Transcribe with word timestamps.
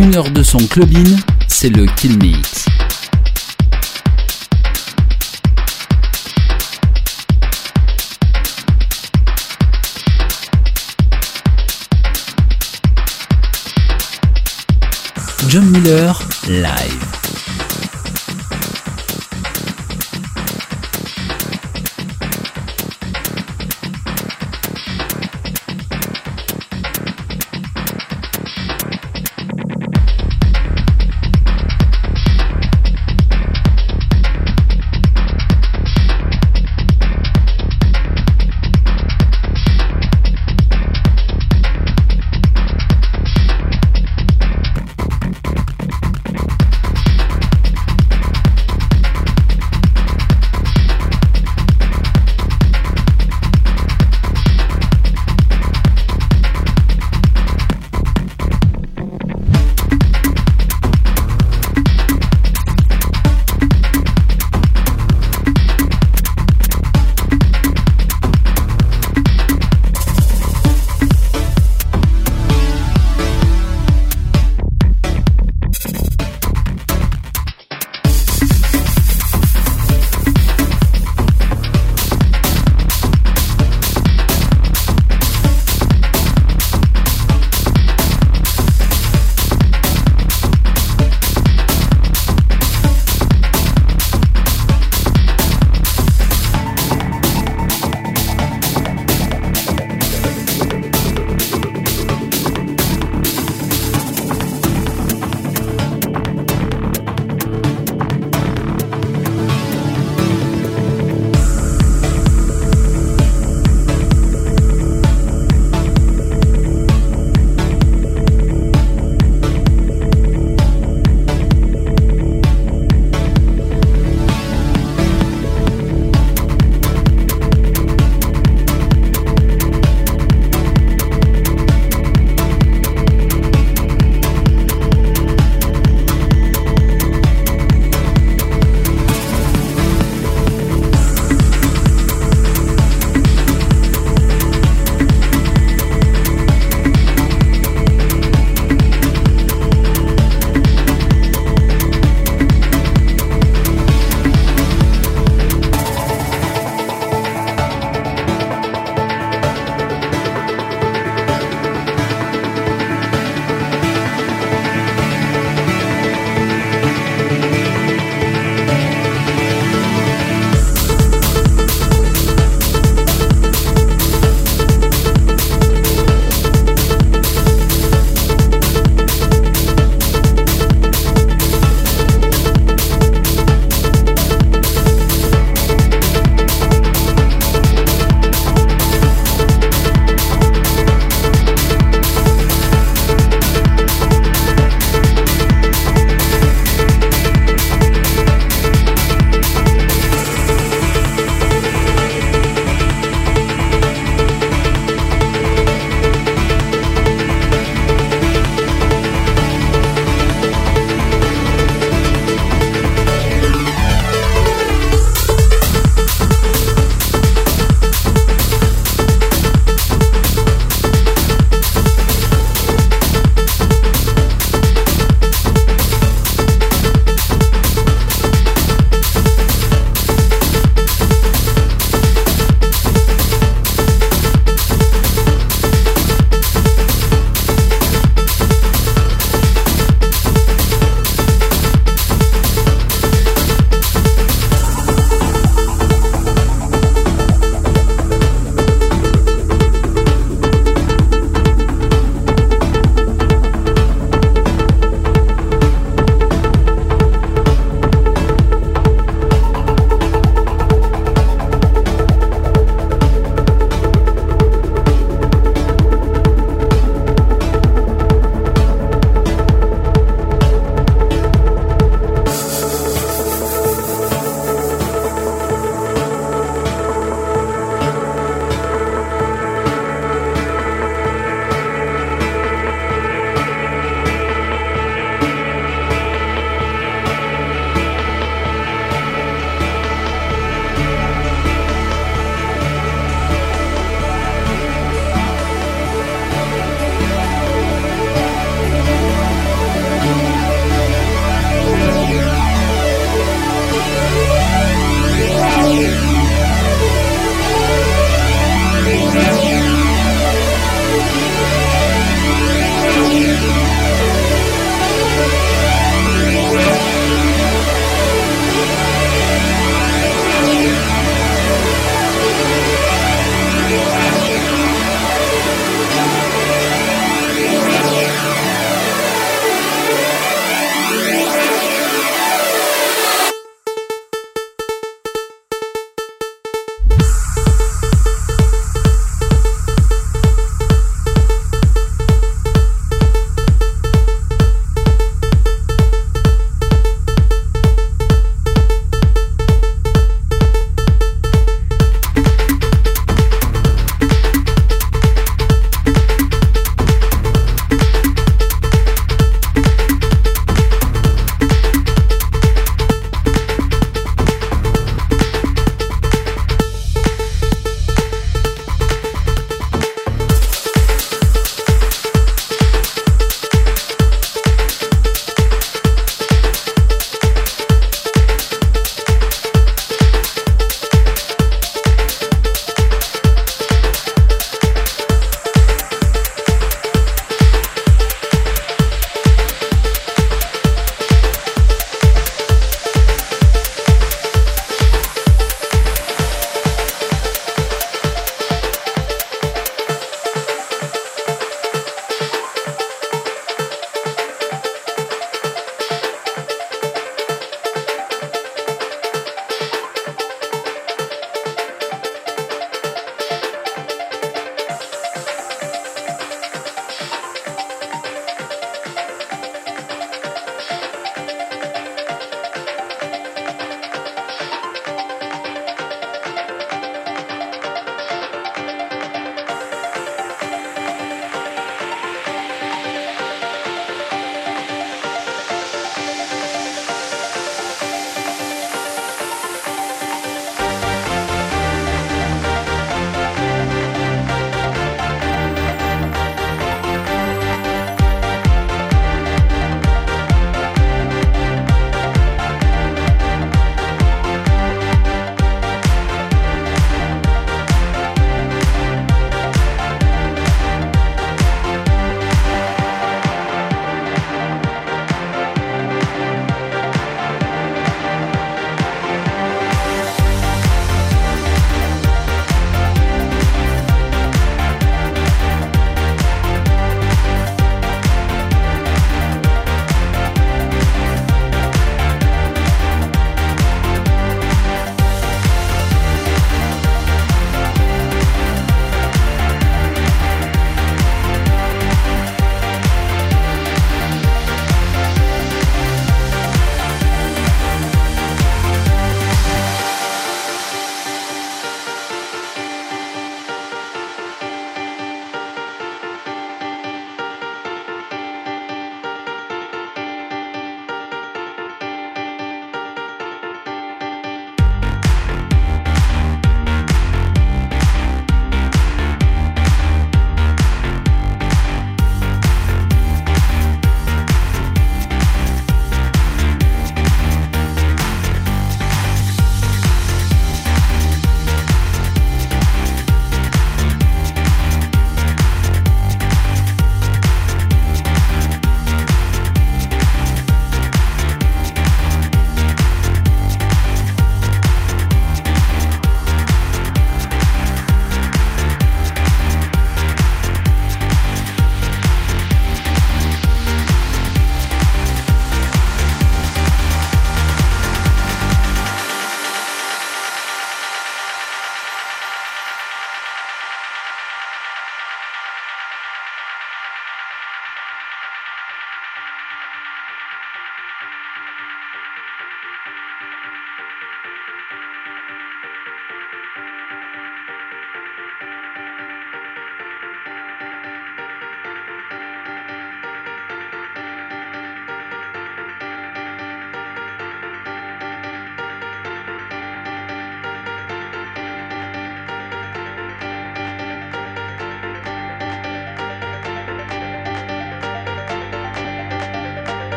Une 0.00 0.14
heure 0.14 0.30
de 0.30 0.44
son 0.44 0.58
clubin, 0.58 1.02
c'est 1.48 1.70
le 1.70 1.84
Kill 1.96 2.18
Mix. 2.18 2.66
John 15.48 15.68
Miller, 15.68 16.28
live. 16.46 17.17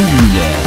Miller. 0.00 0.59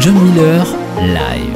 John 0.00 0.14
Miller, 0.34 0.64
live. 1.14 1.55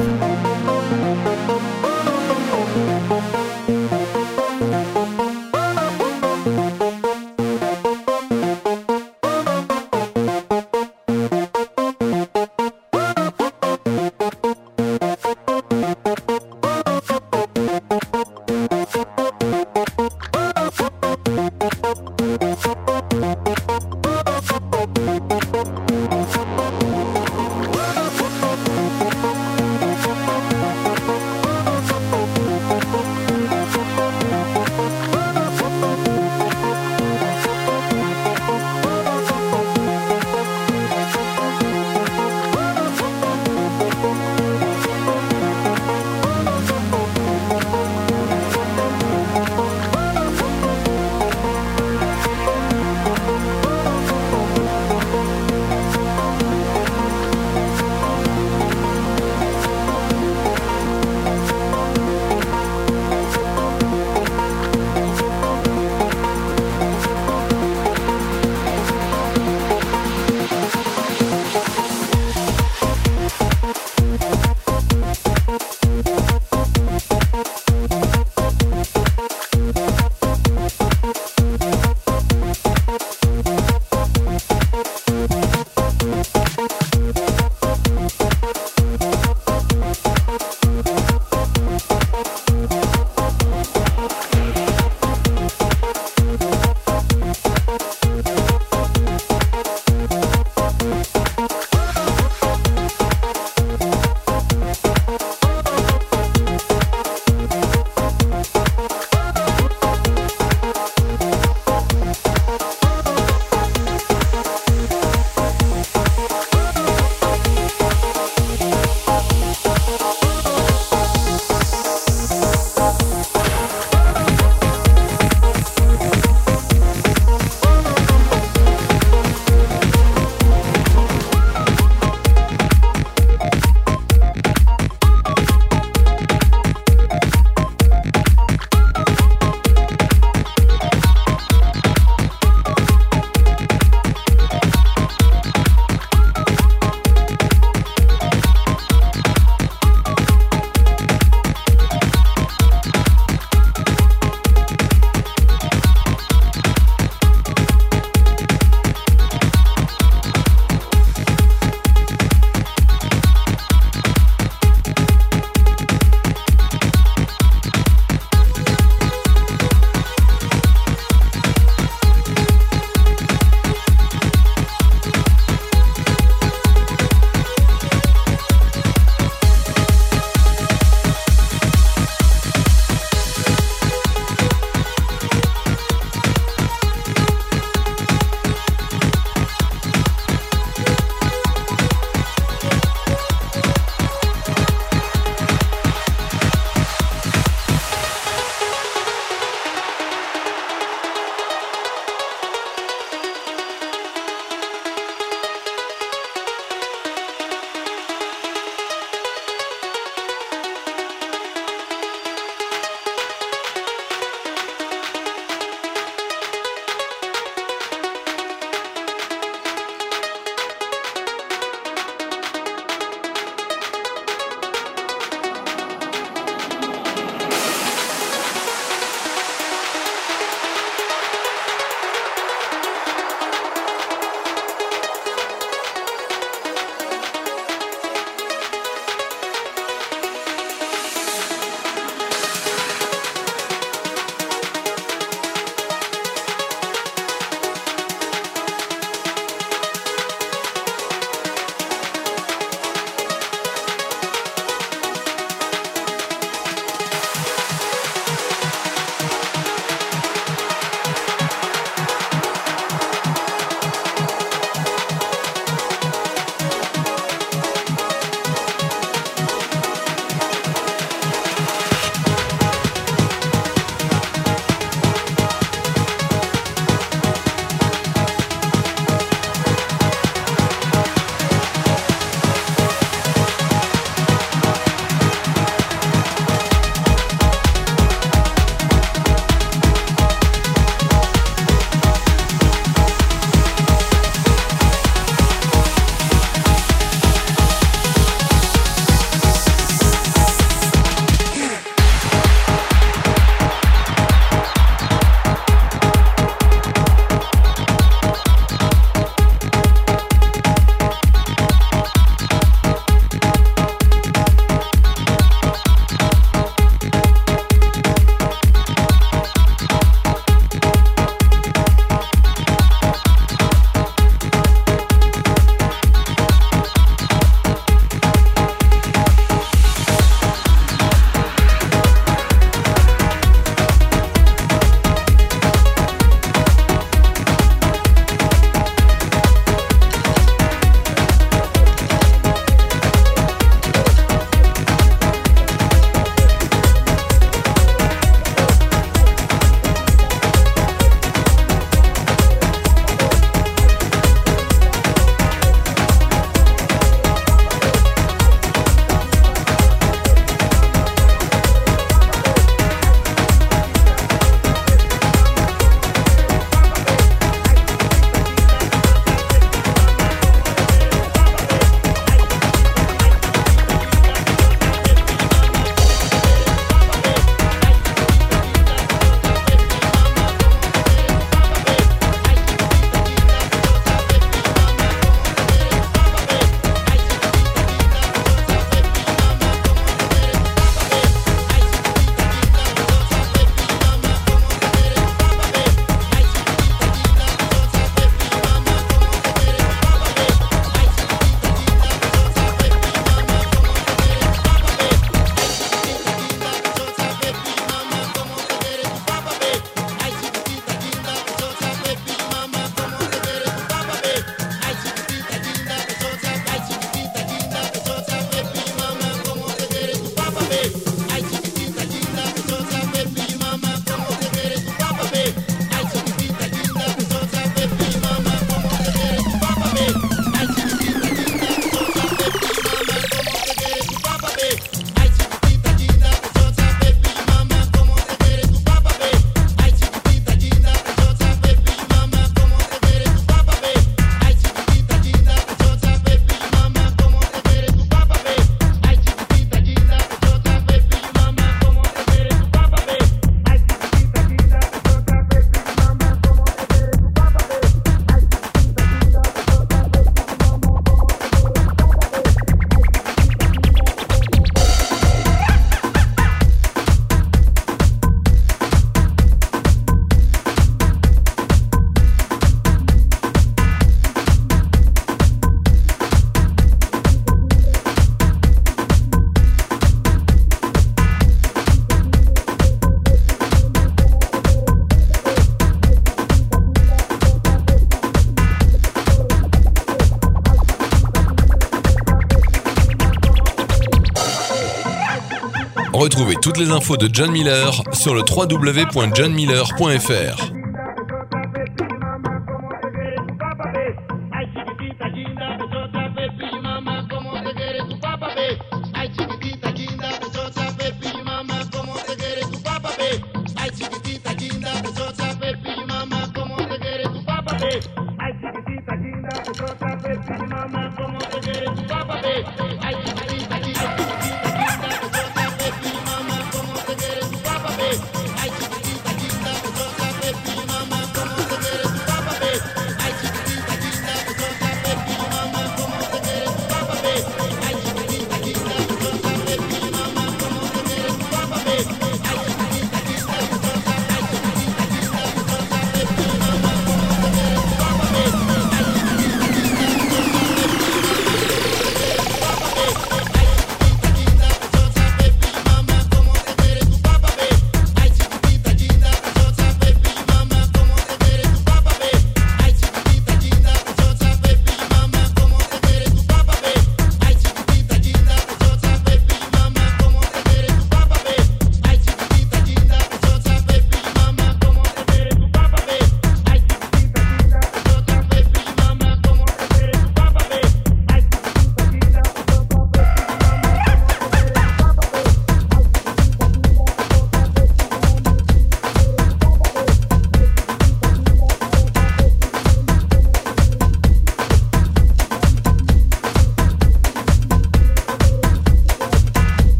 Les 496.80 496.90
infos 496.90 497.16
de 497.16 497.30
John 497.32 497.50
Miller 497.50 498.02
sur 498.12 498.34
le 498.34 498.42
www.johnmiller.fr. 498.42 500.69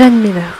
John 0.00 0.22
Miller 0.22 0.59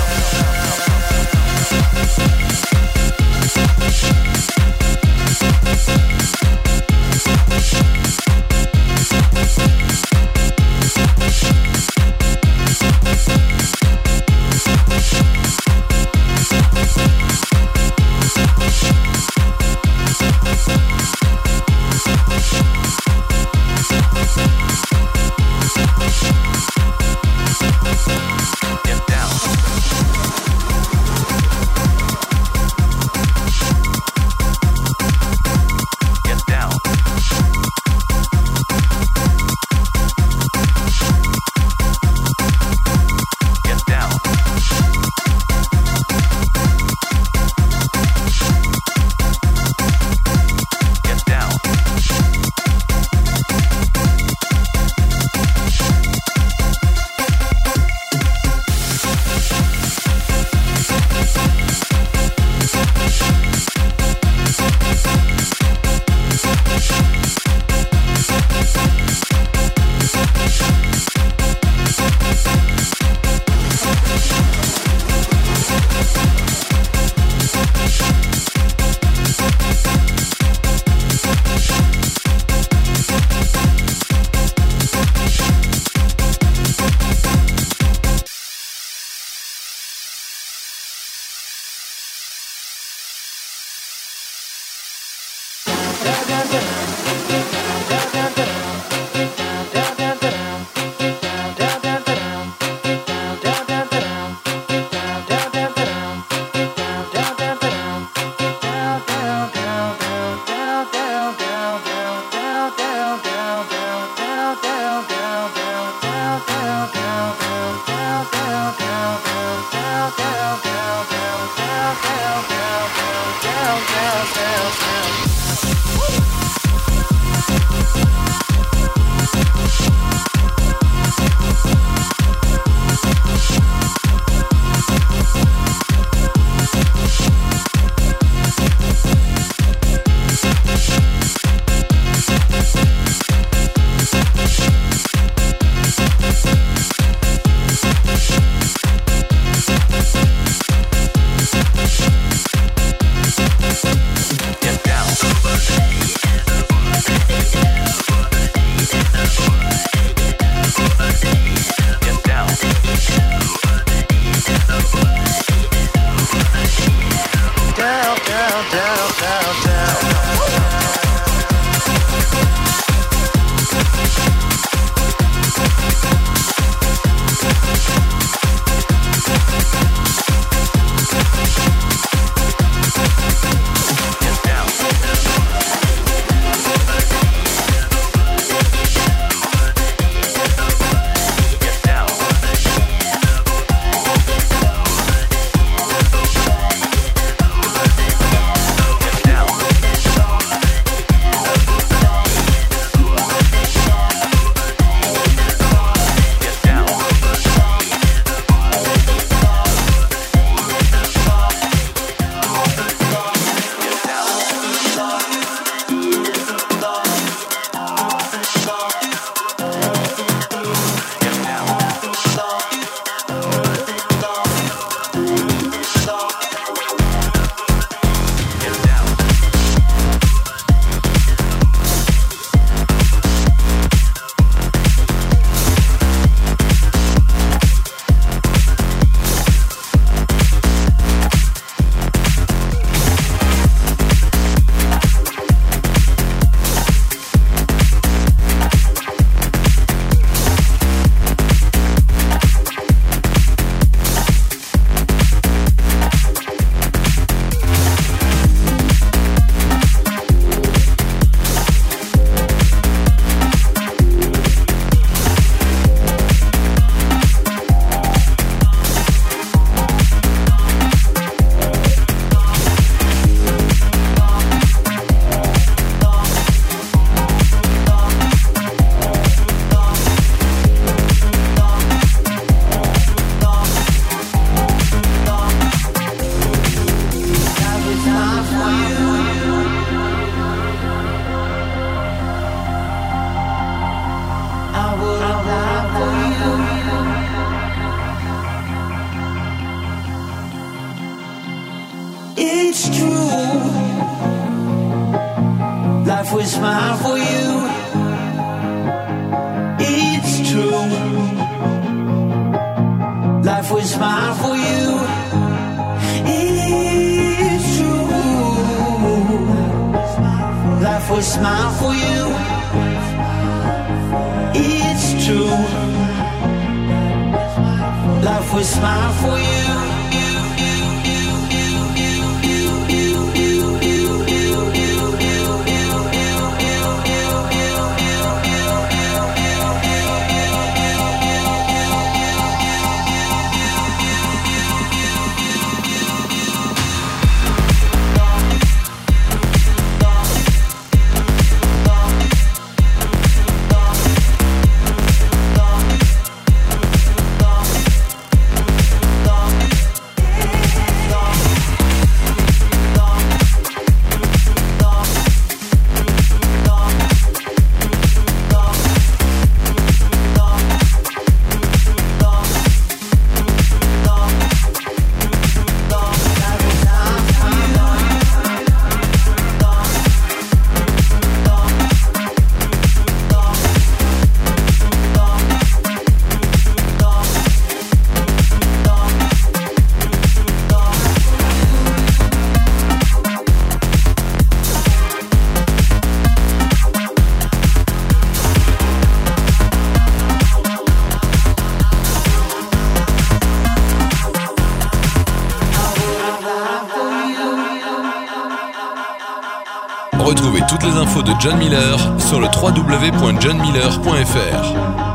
John 411.41 411.57
Miller 411.57 411.97
sur 412.19 412.39
le 412.39 412.47
www.johnmiller.fr. 412.47 415.10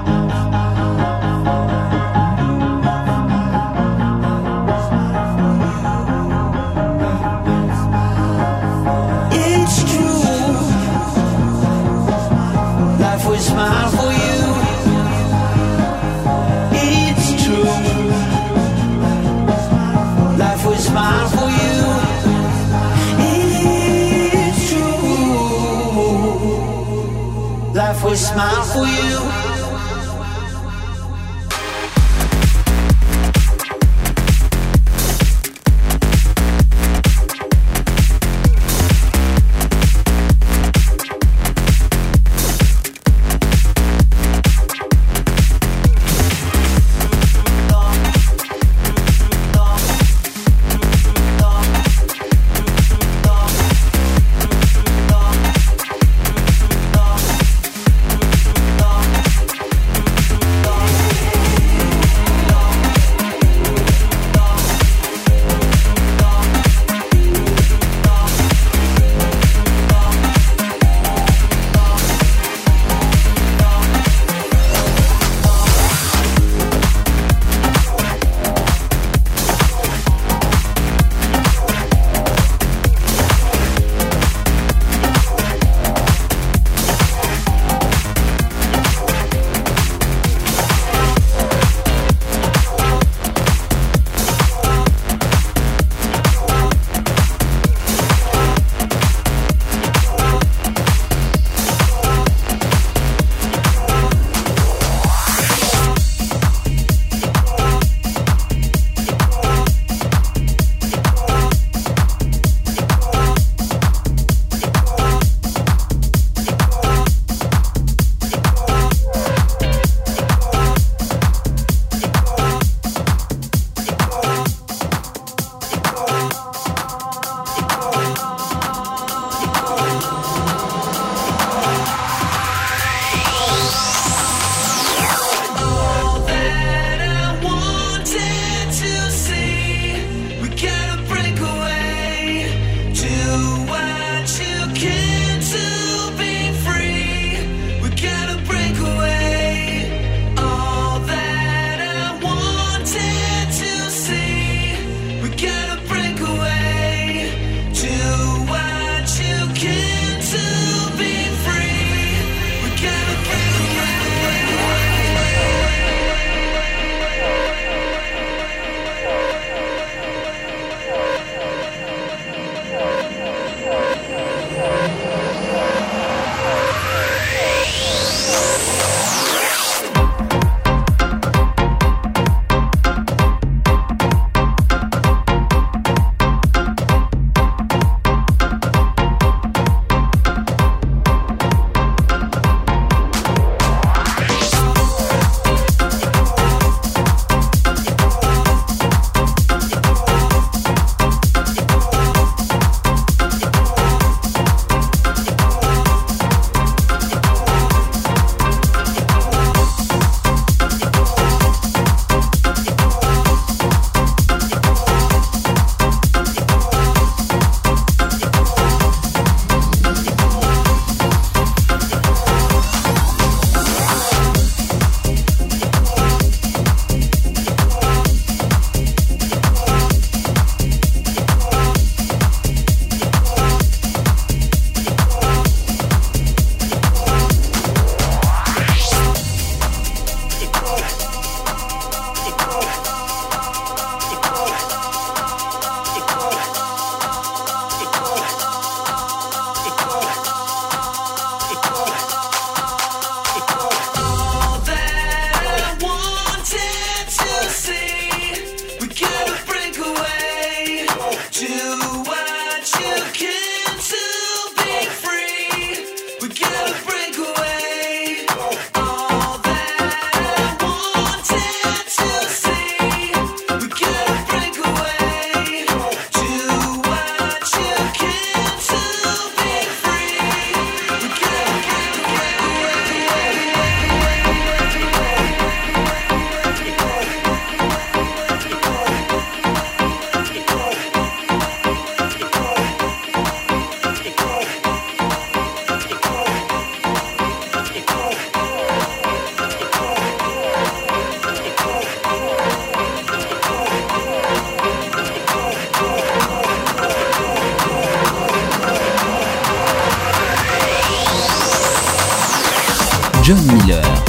John 313.26 313.44
Miller. 313.44 314.05